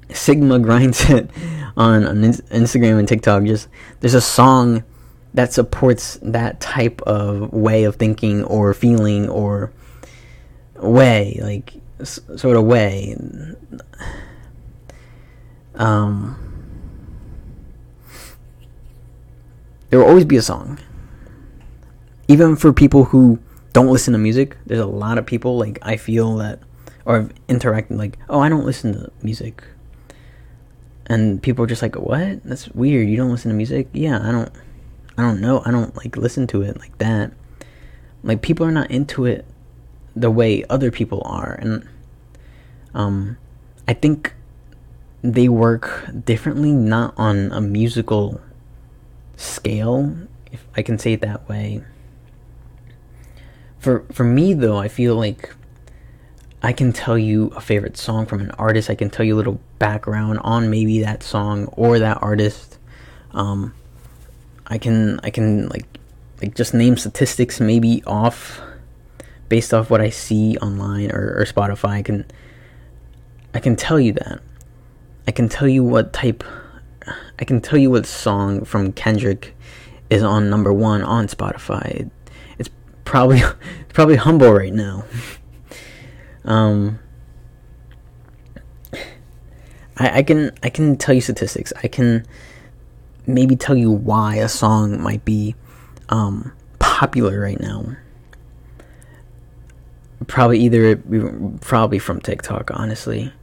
Sigma 0.09 0.59
Grindset 0.59 1.29
on, 1.77 2.05
on 2.05 2.21
Instagram 2.23 2.99
and 2.99 3.07
TikTok. 3.07 3.43
Just 3.43 3.67
there's 3.99 4.13
a 4.13 4.21
song 4.21 4.83
that 5.33 5.53
supports 5.53 6.19
that 6.21 6.59
type 6.59 7.01
of 7.03 7.51
way 7.53 7.83
of 7.85 7.95
thinking 7.95 8.43
or 8.43 8.73
feeling 8.73 9.29
or 9.29 9.71
way, 10.75 11.39
like 11.41 11.73
s- 11.99 12.19
sort 12.35 12.57
of 12.57 12.65
way. 12.65 13.15
Um, 15.75 16.37
there 19.89 19.99
will 19.99 20.07
always 20.07 20.25
be 20.25 20.35
a 20.37 20.41
song, 20.41 20.79
even 22.27 22.55
for 22.55 22.73
people 22.73 23.05
who 23.05 23.39
don't 23.73 23.87
listen 23.87 24.11
to 24.13 24.19
music. 24.19 24.57
There's 24.65 24.81
a 24.81 24.85
lot 24.85 25.17
of 25.17 25.25
people 25.25 25.57
like 25.57 25.79
I 25.81 25.95
feel 25.97 26.35
that 26.37 26.59
or 27.05 27.17
I've 27.17 27.33
interacted 27.47 27.97
like, 27.97 28.19
oh, 28.29 28.39
I 28.41 28.49
don't 28.49 28.65
listen 28.65 28.93
to 28.93 29.11
music. 29.23 29.63
And 31.07 31.41
people 31.41 31.63
are 31.65 31.67
just 31.67 31.81
like, 31.81 31.95
"What? 31.95 32.43
That's 32.43 32.69
weird. 32.69 33.09
You 33.09 33.17
don't 33.17 33.31
listen 33.31 33.49
to 33.49 33.55
music?" 33.55 33.87
Yeah, 33.91 34.19
I 34.21 34.31
don't 34.31 34.51
I 35.21 35.25
don't 35.25 35.39
know. 35.39 35.61
I 35.63 35.69
don't 35.69 35.95
like 35.95 36.17
listen 36.17 36.47
to 36.47 36.63
it 36.63 36.79
like 36.79 36.97
that. 36.97 37.31
Like 38.23 38.41
people 38.41 38.65
are 38.65 38.71
not 38.71 38.89
into 38.89 39.25
it 39.25 39.45
the 40.15 40.31
way 40.31 40.63
other 40.67 40.89
people 40.89 41.21
are 41.25 41.53
and 41.53 41.87
um 42.93 43.37
I 43.87 43.93
think 43.93 44.33
they 45.23 45.47
work 45.47 46.09
differently 46.25 46.71
not 46.71 47.13
on 47.17 47.51
a 47.51 47.61
musical 47.61 48.41
scale 49.37 50.27
if 50.51 50.65
I 50.75 50.81
can 50.81 50.97
say 50.97 51.13
it 51.13 51.21
that 51.21 51.47
way. 51.47 51.83
For 53.77 54.03
for 54.11 54.23
me 54.23 54.55
though, 54.55 54.77
I 54.77 54.87
feel 54.87 55.15
like 55.15 55.53
I 56.63 56.73
can 56.73 56.93
tell 56.93 57.17
you 57.17 57.47
a 57.55 57.61
favorite 57.61 57.95
song 57.95 58.25
from 58.25 58.41
an 58.41 58.51
artist. 58.51 58.89
I 58.89 58.95
can 58.95 59.11
tell 59.11 59.25
you 59.25 59.35
a 59.35 59.37
little 59.37 59.59
background 59.77 60.39
on 60.43 60.71
maybe 60.71 61.01
that 61.01 61.21
song 61.21 61.65
or 61.67 61.99
that 61.99 62.21
artist. 62.23 62.79
Um, 63.31 63.75
I 64.71 64.77
can 64.77 65.19
I 65.21 65.29
can 65.29 65.67
like 65.67 65.85
like 66.41 66.55
just 66.55 66.73
name 66.73 66.95
statistics 66.95 67.59
maybe 67.59 68.01
off 68.07 68.61
based 69.49 69.73
off 69.73 69.89
what 69.89 69.99
I 69.99 70.09
see 70.09 70.57
online 70.59 71.11
or, 71.11 71.35
or 71.37 71.45
Spotify. 71.45 71.89
I 71.89 72.01
can 72.01 72.25
I 73.53 73.59
can 73.59 73.75
tell 73.75 73.99
you 73.99 74.13
that. 74.13 74.41
I 75.27 75.31
can 75.31 75.49
tell 75.49 75.67
you 75.67 75.83
what 75.83 76.13
type 76.13 76.41
I 77.37 77.43
can 77.43 77.59
tell 77.59 77.77
you 77.77 77.91
what 77.91 78.05
song 78.05 78.63
from 78.63 78.93
Kendrick 78.93 79.55
is 80.09 80.23
on 80.23 80.49
number 80.49 80.71
one 80.71 81.01
on 81.01 81.27
Spotify. 81.27 82.09
It's 82.57 82.69
probably 83.03 83.39
it's 83.81 83.93
probably 83.93 84.15
humble 84.15 84.53
right 84.53 84.73
now. 84.73 85.03
Um, 86.43 86.97
I, 89.95 90.17
I 90.17 90.23
can 90.23 90.51
I 90.63 90.71
can 90.71 90.97
tell 90.97 91.13
you 91.13 91.21
statistics. 91.21 91.71
I 91.83 91.87
can 91.87 92.25
maybe 93.27 93.55
tell 93.55 93.75
you 93.75 93.91
why 93.91 94.35
a 94.35 94.49
song 94.49 95.01
might 95.01 95.23
be 95.25 95.55
um, 96.09 96.51
popular 96.79 97.39
right 97.39 97.59
now. 97.59 97.95
Probably 100.27 100.59
either 100.59 100.97
probably 101.61 101.99
from 101.99 102.21
TikTok, 102.21 102.71
honestly. 102.73 103.33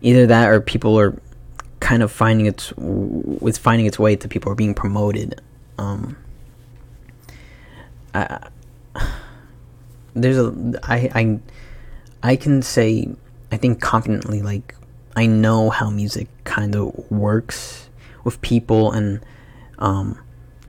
Either 0.00 0.26
that 0.26 0.48
or 0.48 0.60
people 0.60 0.98
are 0.98 1.20
kind 1.80 2.02
of 2.02 2.10
finding 2.10 2.46
its 2.46 2.72
with 2.76 3.56
finding 3.58 3.86
its 3.86 3.98
way 3.98 4.16
to 4.16 4.28
people 4.28 4.50
are 4.50 4.56
being 4.56 4.74
promoted. 4.74 5.40
Um, 5.78 6.16
I, 8.14 8.48
there's 10.14 10.38
a 10.38 10.80
I 10.82 11.10
I 11.14 11.40
I 12.22 12.36
can 12.36 12.62
say, 12.62 13.08
I 13.52 13.56
think 13.56 13.80
confidently, 13.80 14.42
like, 14.42 14.74
I 15.14 15.26
know 15.26 15.70
how 15.70 15.88
music 15.90 16.28
kind 16.44 16.74
of 16.74 17.10
works 17.10 17.87
with 18.28 18.40
people 18.42 18.92
and, 18.92 19.24
um, 19.78 20.18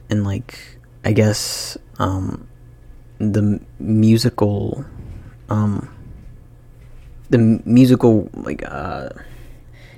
and 0.10 0.24
like, 0.24 0.58
I 1.04 1.12
guess, 1.12 1.78
um, 2.00 2.48
the 3.20 3.60
musical, 3.80 4.86
um, 5.50 5.94
the 7.30 7.38
musical, 7.66 8.30
like, 8.34 8.63
uh, 8.66 9.10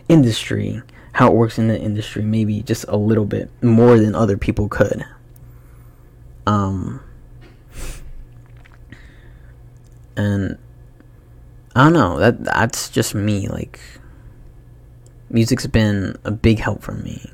industry, 0.10 0.82
how 1.14 1.28
it 1.28 1.34
works 1.34 1.58
in 1.58 1.68
the 1.68 1.80
industry, 1.80 2.24
maybe 2.24 2.62
just 2.62 2.86
a 2.88 2.98
little 2.98 3.26
bit 3.26 3.50
more 3.62 4.00
than 4.00 4.16
other 4.16 4.38
people 4.38 4.68
could. 4.68 5.06
Um, 6.48 7.02
and 10.16 10.58
I 11.76 11.84
don't 11.84 11.94
know. 11.94 12.20
That 12.20 12.44
that's 12.44 12.90
just 12.90 13.16
me. 13.16 13.48
Like, 13.48 13.80
music's 15.30 15.68
been 15.68 16.18
a 16.24 16.32
big 16.32 16.60
help 16.60 16.82
for 16.82 16.94
me. 16.94 17.32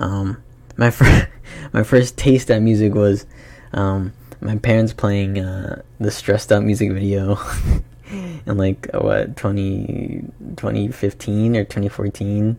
Um, 0.00 0.42
my 0.76 0.90
first 0.98 1.28
my 1.72 1.82
first 1.82 2.16
taste 2.16 2.50
at 2.50 2.62
music 2.62 2.94
was 2.94 3.26
um, 3.72 4.12
my 4.40 4.56
parents 4.56 4.92
playing 4.92 5.38
uh, 5.38 5.82
the 6.00 6.10
stressed 6.10 6.50
out 6.50 6.64
music 6.64 6.90
video 6.90 7.38
in 8.10 8.56
like 8.56 8.88
what 8.92 9.36
20, 9.36 10.24
2015 10.56 11.56
or 11.56 11.62
2014 11.64 12.58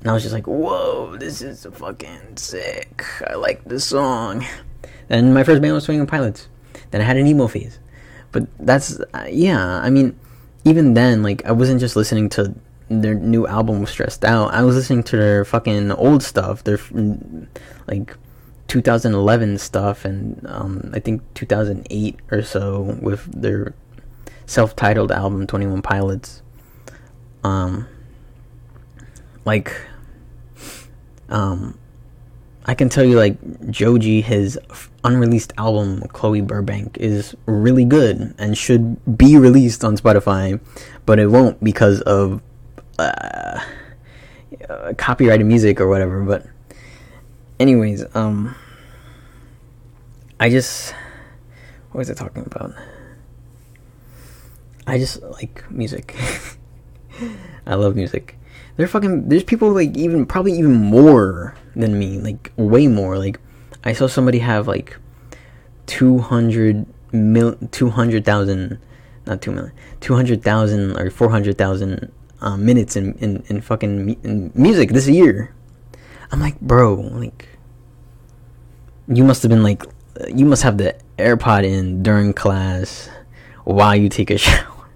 and 0.00 0.10
i 0.10 0.12
was 0.12 0.22
just 0.22 0.34
like 0.34 0.46
whoa 0.46 1.16
this 1.16 1.42
is 1.42 1.66
fucking 1.72 2.36
sick. 2.36 3.02
I 3.26 3.34
like 3.34 3.64
this 3.64 3.86
song. 3.86 4.46
And 5.08 5.32
my 5.34 5.42
first 5.42 5.62
band 5.62 5.74
was 5.74 5.88
One 5.88 6.06
Pilots. 6.06 6.48
Then 6.90 7.00
i 7.00 7.04
had 7.04 7.16
an 7.16 7.26
emo 7.26 7.48
phase. 7.48 7.78
But 8.32 8.46
that's 8.58 9.00
uh, 9.00 9.26
yeah 9.28 9.80
i 9.80 9.88
mean 9.88 10.18
even 10.64 10.94
then 10.94 11.22
like 11.22 11.44
i 11.46 11.52
wasn't 11.52 11.80
just 11.80 11.96
listening 11.96 12.28
to 12.28 12.54
their 12.88 13.14
new 13.14 13.46
album 13.46 13.80
was 13.80 13.90
stressed 13.90 14.24
out. 14.24 14.52
I 14.54 14.62
was 14.62 14.76
listening 14.76 15.02
to 15.04 15.16
their 15.16 15.44
fucking 15.44 15.92
old 15.92 16.22
stuff 16.22 16.62
their 16.64 16.78
like 17.86 18.16
2011 18.68 19.58
stuff 19.58 20.04
and 20.04 20.44
um, 20.48 20.90
i 20.92 20.98
think 20.98 21.22
2008 21.34 22.18
or 22.32 22.42
so 22.42 22.80
with 23.00 23.24
their 23.40 23.74
self-titled 24.46 25.12
album 25.12 25.46
21 25.46 25.82
pilots. 25.82 26.42
Um 27.44 27.86
like 29.44 29.74
um 31.28 31.78
I 32.68 32.74
can 32.74 32.88
tell 32.88 33.04
you, 33.04 33.16
like 33.16 33.70
Joji, 33.70 34.20
his 34.22 34.58
unreleased 35.04 35.52
album 35.56 36.00
Chloe 36.08 36.40
Burbank 36.40 36.96
is 36.98 37.36
really 37.46 37.84
good 37.84 38.34
and 38.38 38.58
should 38.58 39.16
be 39.16 39.36
released 39.36 39.84
on 39.84 39.96
Spotify, 39.96 40.58
but 41.06 41.20
it 41.20 41.28
won't 41.28 41.62
because 41.62 42.00
of 42.02 42.42
uh, 42.98 43.60
copyrighted 44.96 45.46
music 45.46 45.80
or 45.80 45.88
whatever. 45.88 46.22
But, 46.22 46.46
anyways, 47.58 48.04
um, 48.14 48.54
I 50.38 50.50
just 50.50 50.94
what 51.96 52.00
was 52.00 52.10
I 52.10 52.14
talking 52.14 52.44
about? 52.44 52.74
I 54.86 54.98
just 54.98 55.22
like 55.22 55.64
music. 55.70 56.14
I 57.66 57.74
love 57.74 57.96
music. 57.96 58.36
They're 58.76 58.86
fucking. 58.86 59.30
There's 59.30 59.44
people 59.44 59.72
like 59.72 59.96
even 59.96 60.26
probably 60.26 60.52
even 60.52 60.74
more 60.74 61.54
than 61.74 61.98
me, 61.98 62.18
like 62.18 62.52
way 62.56 62.86
more. 62.86 63.16
Like 63.16 63.40
I 63.82 63.94
saw 63.94 64.08
somebody 64.08 64.40
have 64.40 64.68
like 64.68 64.98
200 65.86 66.84
mil 67.12 67.56
200,000 67.70 68.78
not 69.26 69.40
2 69.40 69.52
million 69.52 69.72
200,000 70.00 71.00
or 71.00 71.10
400,000 71.10 72.12
uh, 72.40 72.56
minutes 72.56 72.96
in, 72.96 73.14
in, 73.14 73.42
in 73.48 73.60
fucking 73.60 74.16
in 74.22 74.52
music 74.54 74.90
this 74.90 75.08
year. 75.08 75.54
I'm 76.30 76.40
like, 76.40 76.60
bro, 76.60 76.94
like 76.94 77.48
you 79.08 79.24
must 79.24 79.42
have 79.42 79.50
been 79.50 79.62
like 79.62 79.84
you 80.28 80.44
must 80.44 80.62
have 80.62 80.78
the 80.78 80.96
AirPod 81.18 81.64
in 81.64 82.02
during 82.02 82.32
class 82.32 83.08
while 83.64 83.94
you 83.94 84.08
take 84.08 84.30
a 84.30 84.38
shower. 84.38 84.88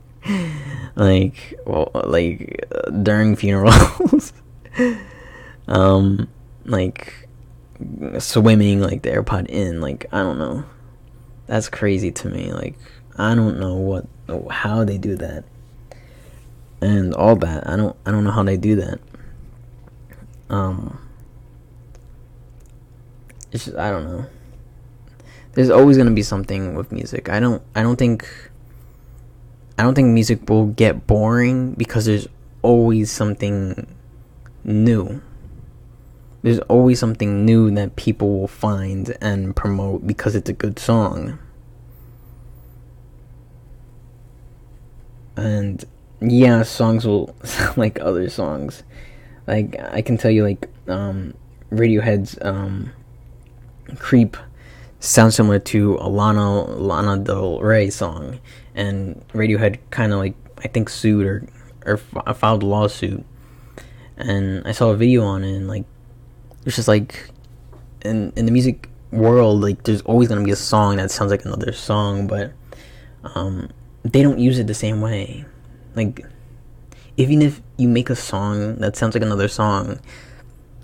like 0.97 1.55
well, 1.67 1.91
like 1.95 2.65
uh, 2.75 2.91
during 2.91 3.37
funerals. 3.37 4.33
um 5.69 6.29
like 6.65 7.29
swimming 8.19 8.81
like 8.81 9.03
the 9.03 9.11
AirPod 9.11 9.49
in. 9.49 9.81
Like 9.81 10.07
I 10.13 10.19
don't 10.19 10.39
know. 10.39 10.65
That's 11.47 11.69
crazy 11.69 12.11
to 12.13 12.29
me. 12.29 12.53
Like 12.53 12.77
I 13.17 13.35
don't 13.35 13.59
know 13.59 13.75
what 13.75 14.07
how 14.51 14.85
they 14.85 14.99
do 14.99 15.17
that. 15.17 15.45
And 16.81 17.15
all 17.15 17.37
that. 17.37 17.69
I 17.69 17.77
don't 17.77 17.97
I 18.07 18.11
don't 18.11 18.25
know 18.25 18.31
how 18.31 18.43
they 18.43 18.57
do 18.57 18.77
that. 18.77 19.01
Um 20.49 20.99
it's 23.53 23.65
just, 23.65 23.77
I 23.77 23.91
don't 23.91 24.05
know. 24.05 24.27
There's 25.53 25.71
always 25.71 25.97
gonna 25.97 26.13
be 26.13 26.23
something 26.23 26.75
with 26.75 26.93
music. 26.93 27.29
I 27.29 27.41
don't 27.41 27.63
I 27.75 27.83
don't 27.83 27.97
think 27.97 28.27
I 29.79 29.83
don't 29.83 29.95
think 29.95 30.09
music 30.09 30.49
will 30.49 30.67
get 30.67 31.07
boring 31.07 31.73
because 31.73 32.05
there's 32.05 32.29
always 32.63 33.11
something 33.11 33.87
new. 34.63 35.23
There's 36.43 36.59
always 36.61 36.99
something 36.99 37.45
new 37.45 37.71
that 37.73 37.97
people 37.97 38.39
will 38.39 38.49
find 38.49 39.17
and 39.21 39.55
promote 39.55 40.07
because 40.07 40.35
it's 40.35 40.49
a 40.49 40.55
good 40.55 40.79
song. 40.79 41.39
And 45.37 45.85
yeah, 46.21 46.62
songs 46.62 47.07
will 47.07 47.35
sound 47.45 47.77
like 47.77 48.00
other 48.00 48.29
songs. 48.29 48.83
Like 49.47 49.77
I 49.81 50.03
can 50.03 50.17
tell 50.17 50.31
you 50.31 50.45
like 50.45 50.69
um 50.89 51.35
Radiohead's 51.71 52.39
um 52.43 52.93
Creep 53.99 54.37
sounds 55.00 55.35
similar 55.35 55.59
to 55.59 55.97
a 56.00 56.09
Lana 56.09 56.62
Lana 56.62 57.19
Del 57.19 57.61
Rey 57.61 57.91
song, 57.91 58.39
and 58.75 59.25
Radiohead 59.33 59.79
kind 59.91 60.12
of 60.12 60.19
like 60.19 60.35
I 60.59 60.69
think 60.69 60.89
sued 60.89 61.27
or 61.27 61.47
or 61.87 61.97
filed 61.97 62.62
a 62.62 62.67
lawsuit, 62.67 63.25
and 64.17 64.67
I 64.67 64.73
saw 64.73 64.91
a 64.91 64.97
video 64.97 65.25
on 65.25 65.43
it, 65.43 65.57
and 65.57 65.69
like 65.69 65.85
it's 66.67 66.77
just 66.77 66.89
like 66.89 67.31
in 68.03 68.33
in 68.37 68.47
the 68.47 68.53
music 68.53 68.89
world, 69.11 69.62
like 69.62 69.83
there's 69.85 70.03
always 70.03 70.29
gonna 70.29 70.45
be 70.45 70.50
a 70.50 70.57
song 70.57 70.97
that 70.97 71.11
sounds 71.11 71.31
like 71.31 71.45
another 71.45 71.73
song, 71.73 72.27
but 72.27 72.53
um, 73.35 73.69
they 74.03 74.23
don't 74.23 74.39
use 74.39 74.59
it 74.59 74.67
the 74.67 74.75
same 74.75 75.00
way. 75.00 75.45
Like 76.00 76.25
even 77.19 77.42
if 77.42 77.61
you 77.76 77.88
make 77.88 78.09
a 78.09 78.16
song 78.16 78.76
that 78.76 78.97
sounds 78.97 79.14
like 79.14 79.23
another 79.23 79.49
song, 79.49 80.00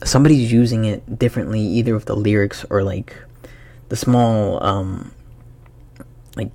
somebody's 0.04 0.52
using 0.52 0.84
it 0.84 1.18
differently, 1.18 1.60
either 1.60 1.94
with 1.94 2.04
the 2.04 2.14
lyrics 2.14 2.66
or 2.68 2.82
like 2.82 3.16
the 3.88 3.96
small 3.96 4.62
um, 4.62 5.14
like 6.36 6.50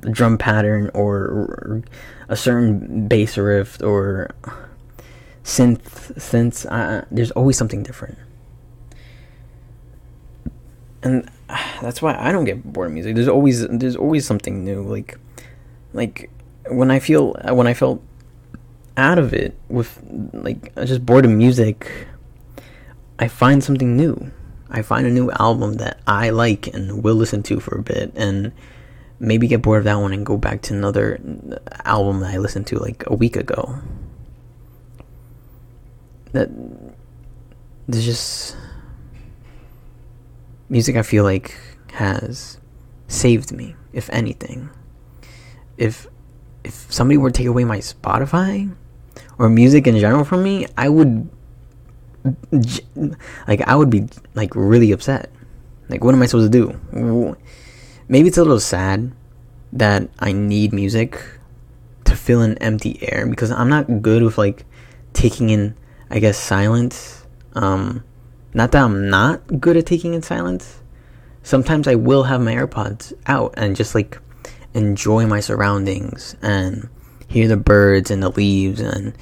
drum 0.00 0.38
pattern 0.38 0.90
or, 0.94 1.82
a 2.28 2.36
certain 2.36 3.06
bass 3.08 3.36
riff 3.36 3.80
or 3.82 4.30
synth 5.44 6.14
synths. 6.16 6.66
Uh, 6.68 7.04
there's 7.10 7.30
always 7.32 7.56
something 7.56 7.84
different, 7.84 8.18
and 11.02 11.30
uh, 11.48 11.58
that's 11.82 12.02
why 12.02 12.16
I 12.18 12.32
don't 12.32 12.44
get 12.46 12.64
bored 12.72 12.88
of 12.88 12.94
music. 12.94 13.14
There's 13.14 13.28
always 13.28 13.68
there's 13.68 13.96
always 13.96 14.26
something 14.26 14.64
new. 14.64 14.82
Like 14.82 15.18
like 15.92 16.30
when 16.68 16.90
I 16.90 16.98
feel 16.98 17.34
when 17.50 17.66
I 17.66 17.74
felt 17.74 18.02
out 18.96 19.18
of 19.18 19.32
it 19.32 19.56
with 19.68 20.02
like 20.32 20.74
just 20.76 21.04
bored 21.04 21.24
of 21.24 21.30
music, 21.30 22.06
I 23.18 23.28
find 23.28 23.62
something 23.62 23.96
new. 23.96 24.30
I 24.70 24.82
find 24.82 25.06
a 25.06 25.10
new 25.10 25.30
album 25.32 25.74
that 25.74 26.00
I 26.06 26.30
like 26.30 26.66
and 26.68 27.04
will 27.04 27.14
listen 27.14 27.42
to 27.44 27.60
for 27.60 27.76
a 27.76 27.82
bit 27.82 28.12
and 28.16 28.52
maybe 29.20 29.46
get 29.46 29.62
bored 29.62 29.78
of 29.78 29.84
that 29.84 29.96
one 29.96 30.12
and 30.12 30.24
go 30.24 30.36
back 30.36 30.62
to 30.62 30.74
another 30.74 31.20
album 31.84 32.20
that 32.20 32.34
I 32.34 32.38
listened 32.38 32.66
to 32.68 32.78
like 32.78 33.04
a 33.06 33.14
week 33.14 33.36
ago. 33.36 33.78
That 36.32 36.48
there's 37.86 38.04
just 38.04 38.56
music 40.70 40.96
I 40.96 41.02
feel 41.02 41.24
like 41.24 41.54
has 41.92 42.58
saved 43.06 43.52
me, 43.52 43.76
if 43.92 44.08
anything. 44.10 44.70
If 45.76 46.06
if 46.64 46.92
somebody 46.92 47.18
were 47.18 47.30
to 47.30 47.36
take 47.36 47.46
away 47.46 47.64
my 47.64 47.78
Spotify 47.78 48.74
or 49.38 49.48
music 49.48 49.86
in 49.86 49.98
general 49.98 50.24
from 50.24 50.42
me, 50.42 50.66
I 50.76 50.88
would 50.88 51.28
like 53.46 53.60
I 53.62 53.74
would 53.74 53.90
be 53.90 54.08
like 54.34 54.54
really 54.54 54.92
upset. 54.92 55.30
Like 55.88 56.04
what 56.04 56.14
am 56.14 56.22
I 56.22 56.26
supposed 56.26 56.52
to 56.52 56.58
do? 56.58 57.36
Maybe 58.08 58.28
it's 58.28 58.38
a 58.38 58.42
little 58.42 58.60
sad 58.60 59.12
that 59.72 60.08
I 60.18 60.32
need 60.32 60.72
music 60.72 61.20
to 62.04 62.14
fill 62.14 62.42
in 62.42 62.58
empty 62.58 62.98
air 63.10 63.26
because 63.26 63.50
I'm 63.50 63.68
not 63.68 64.02
good 64.02 64.22
with 64.22 64.38
like 64.38 64.64
taking 65.12 65.50
in 65.50 65.76
I 66.10 66.18
guess 66.18 66.38
silence. 66.38 67.26
Um 67.54 68.04
not 68.54 68.72
that 68.72 68.84
I'm 68.84 69.08
not 69.08 69.60
good 69.60 69.76
at 69.76 69.86
taking 69.86 70.14
in 70.14 70.22
silence. 70.22 70.80
Sometimes 71.42 71.88
I 71.88 71.96
will 71.96 72.24
have 72.24 72.40
my 72.40 72.54
AirPods 72.54 73.12
out 73.26 73.54
and 73.56 73.74
just 73.74 73.94
like 73.94 74.20
enjoy 74.74 75.26
my 75.26 75.40
surroundings 75.40 76.36
and 76.42 76.88
hear 77.28 77.48
the 77.48 77.56
birds 77.56 78.10
and 78.10 78.22
the 78.22 78.30
leaves 78.30 78.80
and 78.80 79.14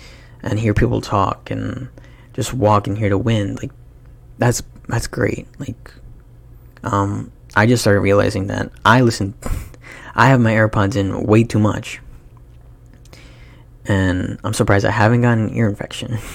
and 0.43 0.59
hear 0.59 0.75
people 0.75 1.01
talk 1.01 1.51
and 1.51 1.89
just 2.33 2.55
walk 2.55 2.87
and 2.87 2.99
hear 2.99 3.09
the 3.09 3.19
wind 3.19 3.59
like 3.61 3.71
that's 4.39 4.63
that's 4.89 5.07
great. 5.07 5.47
Like 5.59 5.93
um 6.83 7.31
i 7.55 7.67
just 7.67 7.83
started 7.83 8.01
realizing 8.01 8.47
that 8.47 8.71
i 8.87 9.03
listen 9.03 9.35
i 10.15 10.29
have 10.29 10.41
my 10.41 10.53
airpods 10.53 10.97
in 10.97 11.25
way 11.25 11.45
too 11.45 11.59
much. 11.59 12.01
And 13.87 14.39
i'm 14.45 14.55
surprised 14.55 14.85
i 14.87 14.91
haven't 14.91 15.23
gotten 15.23 15.49
an 15.49 15.55
ear 15.55 15.69
infection. 15.69 16.19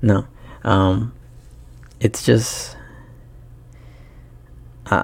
No. 0.00 0.28
Um 0.62 1.12
it's 2.00 2.24
just 2.24 2.76
uh, 4.86 5.02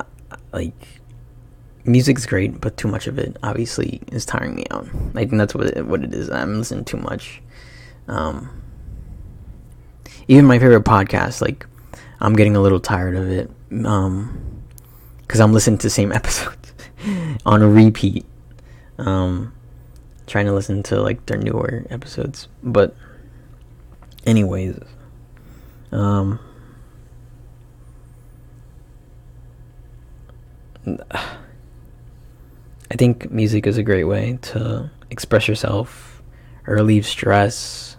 like 0.53 0.94
music's 1.85 2.25
great 2.27 2.61
but 2.61 2.77
too 2.77 2.89
much 2.89 3.07
of 3.07 3.19
it 3.19 3.37
obviously 3.43 4.01
is 4.11 4.25
tiring 4.25 4.55
me 4.55 4.65
out 4.71 4.87
i 5.15 5.19
think 5.19 5.37
that's 5.37 5.55
what 5.55 5.67
it, 5.67 5.87
what 5.87 6.03
it 6.03 6.15
is 6.15 6.31
i'm 6.31 6.59
listening 6.59 6.85
too 6.85 6.97
much 6.97 7.43
um 8.09 8.49
even 10.29 10.47
my 10.47 10.59
favorite 10.59 10.85
podcast, 10.85 11.41
like 11.41 11.67
I'm 12.21 12.35
getting 12.35 12.57
a 12.57 12.61
little 12.61 12.81
tired 12.81 13.17
of 13.17 13.29
it, 13.29 13.51
um, 13.85 14.63
because 15.21 15.41
I'm 15.41 15.53
listening 15.53 15.79
to 15.79 15.87
the 15.87 15.91
same 15.91 16.13
episodes 16.21 16.73
on 17.45 17.63
a 17.63 17.69
repeat. 17.69 18.25
Um, 18.99 19.53
trying 20.27 20.47
to 20.47 20.53
listen 20.53 20.83
to 20.85 21.01
like 21.01 21.27
their 21.27 21.37
newer 21.37 21.85
episodes, 21.91 22.49
but 22.63 22.97
anyways, 24.27 24.79
um. 25.93 26.39
I 32.95 32.97
think 32.97 33.29
music 33.33 33.67
is 33.67 33.77
a 33.77 33.83
great 33.83 34.05
way 34.05 34.39
to 34.41 34.89
express 35.11 35.49
yourself 35.49 36.23
or 36.65 36.75
relieve 36.75 37.05
stress. 37.05 37.97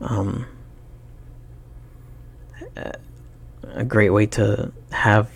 Um, 0.00 0.46
a 3.74 3.84
great 3.84 4.08
way 4.08 4.24
to 4.24 4.72
have 4.92 5.30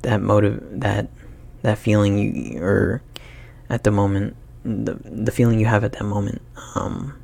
that 0.00 0.22
motive 0.22 0.62
that 0.80 1.10
that 1.60 1.76
feeling 1.76 2.18
you 2.18 2.62
or 2.62 3.02
at 3.68 3.84
the 3.84 3.90
moment 3.90 4.34
the 4.64 4.94
the 5.04 5.30
feeling 5.30 5.60
you 5.60 5.66
have 5.66 5.84
at 5.84 5.92
that 5.92 6.04
moment 6.04 6.40
um, 6.74 7.20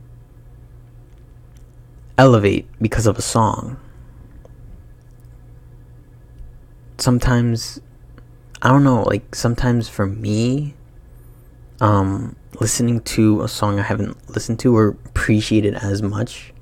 elevate 2.18 2.66
because 2.82 3.06
of 3.06 3.16
a 3.16 3.22
song 3.22 3.78
sometimes 6.98 7.80
i 8.64 8.68
don't 8.68 8.82
know 8.82 9.02
like 9.02 9.34
sometimes 9.34 9.88
for 9.88 10.06
me 10.06 10.74
um 11.80 12.34
listening 12.60 13.00
to 13.00 13.42
a 13.42 13.48
song 13.48 13.78
i 13.78 13.82
haven't 13.82 14.28
listened 14.28 14.58
to 14.58 14.76
or 14.76 14.88
appreciated 15.06 15.74
as 15.74 16.02
much 16.02 16.54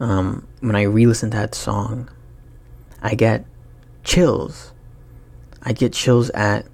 um, 0.00 0.46
when 0.60 0.74
I 0.74 0.82
re-listen 0.82 1.30
to 1.30 1.36
that 1.36 1.54
song, 1.54 2.10
I 3.02 3.14
get 3.14 3.44
chills. 4.02 4.72
I 5.62 5.74
get 5.74 5.92
chills 5.92 6.30
at 6.30 6.66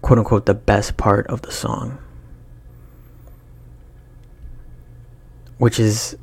quote 0.00 0.18
unquote 0.18 0.46
the 0.46 0.54
best 0.54 0.96
part 0.96 1.26
of 1.26 1.42
the 1.42 1.52
song. 1.52 1.98
Which 5.58 5.78
is 5.78 6.16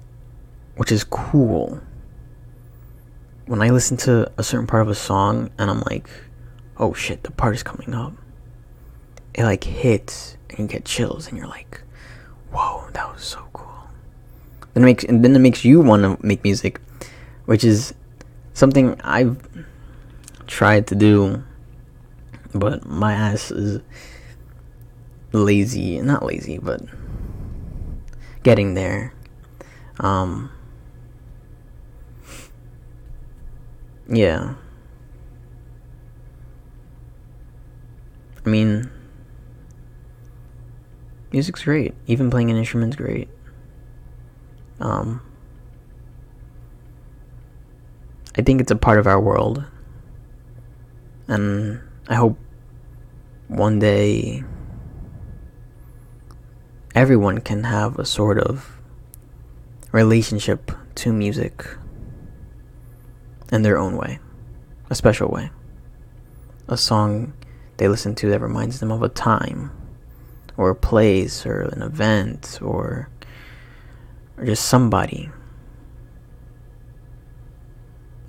which 0.76 0.92
is 0.92 1.04
cool. 1.04 1.80
When 3.46 3.62
I 3.62 3.70
listen 3.70 3.98
to 3.98 4.32
a 4.38 4.44
certain 4.44 4.66
part 4.66 4.82
of 4.82 4.90
a 4.90 4.96
song 4.96 5.52
and 5.60 5.70
I'm 5.70 5.82
like, 5.82 6.10
oh 6.82 6.94
shit, 6.94 7.24
the 7.24 7.32
part 7.32 7.56
is 7.56 7.64
coming 7.64 7.94
up. 7.94 8.12
It 9.34 9.44
like 9.44 9.64
hits 9.64 10.36
and 10.50 10.60
you 10.60 10.68
get 10.68 10.84
chills 10.84 11.30
and 11.30 11.38
you're 11.38 11.48
like, 11.48 11.82
whoa, 12.52 12.90
that 12.92 13.14
was 13.14 13.24
so 13.24 13.48
cool 13.54 13.72
then 14.74 14.84
it 14.84 14.86
makes 14.86 15.04
and 15.04 15.24
then 15.24 15.36
it 15.36 15.40
makes 15.40 15.66
you 15.66 15.82
want 15.82 16.04
to 16.04 16.26
make 16.26 16.44
music, 16.44 16.80
which 17.46 17.64
is 17.64 17.94
something 18.54 19.00
I've 19.02 19.38
tried 20.48 20.88
to 20.88 20.96
do, 20.96 21.44
but 22.54 22.86
my 22.86 23.14
ass 23.14 23.52
is 23.52 23.82
lazy. 25.32 26.00
Not 26.02 26.26
lazy, 26.26 26.58
but 26.58 26.82
getting 28.44 28.74
there. 28.74 29.14
Um, 30.00 30.52
yeah. 34.08 34.56
I 38.46 38.50
mean, 38.50 38.90
music's 41.32 41.64
great. 41.64 41.94
Even 42.08 42.30
playing 42.30 42.50
an 42.50 42.58
instrument's 42.58 42.96
great. 42.96 43.30
Um, 44.80 45.22
I 48.38 48.42
think 48.42 48.62
it's 48.62 48.72
a 48.72 48.76
part 48.76 48.98
of 48.98 49.08
our 49.08 49.20
world. 49.20 49.64
And 51.28 51.82
I 52.08 52.16
hope 52.16 52.38
one 53.48 53.80
day 53.80 54.44
everyone 56.96 57.42
can 57.42 57.64
have 57.64 58.00
a 58.00 58.06
sort 58.06 58.40
of 58.40 58.78
relationship 59.92 60.72
to 60.96 61.14
music 61.14 61.66
in 63.52 63.62
their 63.62 63.78
own 63.78 63.98
way, 63.98 64.20
a 64.90 64.96
special 64.96 65.30
way. 65.30 65.52
A 66.68 66.78
song 66.78 67.34
they 67.82 67.88
listen 67.88 68.14
to 68.14 68.30
that 68.30 68.40
reminds 68.40 68.80
them 68.80 68.92
of 68.92 69.02
a 69.02 69.10
time 69.10 69.72
or 70.56 70.70
a 70.70 70.76
place 70.76 71.48
or 71.48 71.62
an 71.62 71.82
event 71.82 72.60
or 72.62 73.10
or 74.38 74.46
just 74.46 74.68
somebody. 74.68 75.32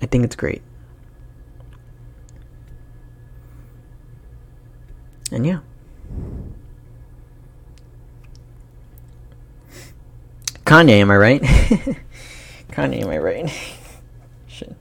I 0.01 0.07
think 0.07 0.25
it's 0.25 0.35
great. 0.35 0.63
And 5.31 5.45
yeah. 5.45 5.59
Kanye, 10.65 10.93
am 10.93 11.11
I 11.11 11.17
right? 11.17 11.41
Kanye, 12.71 13.03
am 13.03 13.09
I 13.09 13.19
right? 13.19 13.53
Shit. 14.47 14.75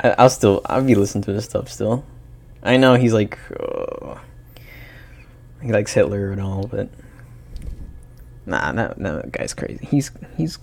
I, 0.00 0.20
will 0.20 0.28
still, 0.28 0.62
I'll 0.66 0.82
be 0.82 0.96
listening 0.96 1.22
to 1.22 1.32
this 1.32 1.44
stuff 1.44 1.70
still. 1.70 2.04
I 2.62 2.76
know 2.76 2.94
he's 2.94 3.12
like, 3.12 3.38
uh, 3.58 4.18
he 5.62 5.72
likes 5.72 5.92
Hitler 5.92 6.32
and 6.32 6.40
all, 6.40 6.66
but 6.66 6.88
nah, 8.44 8.72
that, 8.72 8.98
that 8.98 9.32
guy's 9.32 9.54
crazy. 9.54 9.86
He's, 9.86 10.10
he's, 10.36 10.58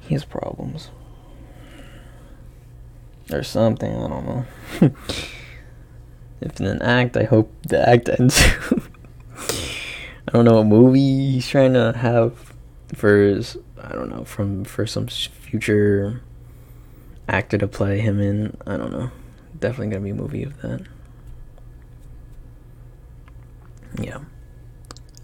he 0.00 0.14
has 0.14 0.24
problems. 0.24 0.90
Or 3.32 3.42
something, 3.42 3.90
I 3.90 4.08
don't 4.08 4.26
know. 4.26 4.46
if 6.40 6.60
in 6.60 6.66
an 6.66 6.82
act, 6.82 7.16
I 7.16 7.24
hope 7.24 7.50
the 7.62 7.88
act 7.88 8.08
ends 8.18 8.42
I 10.28 10.32
don't 10.32 10.44
know 10.46 10.56
what 10.56 10.66
movie 10.66 11.32
he's 11.32 11.48
trying 11.48 11.74
to 11.74 11.92
have 11.96 12.54
for 12.94 13.16
his, 13.16 13.56
I 13.80 13.92
don't 13.92 14.10
know, 14.10 14.24
from 14.24 14.64
for 14.64 14.86
some 14.86 15.06
future 15.06 16.22
actor 17.28 17.58
to 17.58 17.68
play 17.68 18.00
him 18.00 18.20
in. 18.20 18.56
I 18.66 18.76
don't 18.76 18.90
know. 18.90 19.10
Definitely 19.64 19.94
gonna 19.96 20.04
be 20.04 20.10
a 20.10 20.14
movie 20.14 20.42
of 20.42 20.60
that. 20.60 20.82
Yeah. 23.98 24.18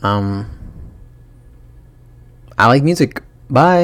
Um 0.01 0.49
I 2.57 2.67
like 2.67 2.83
music. 2.83 3.23
Bye. 3.51 3.79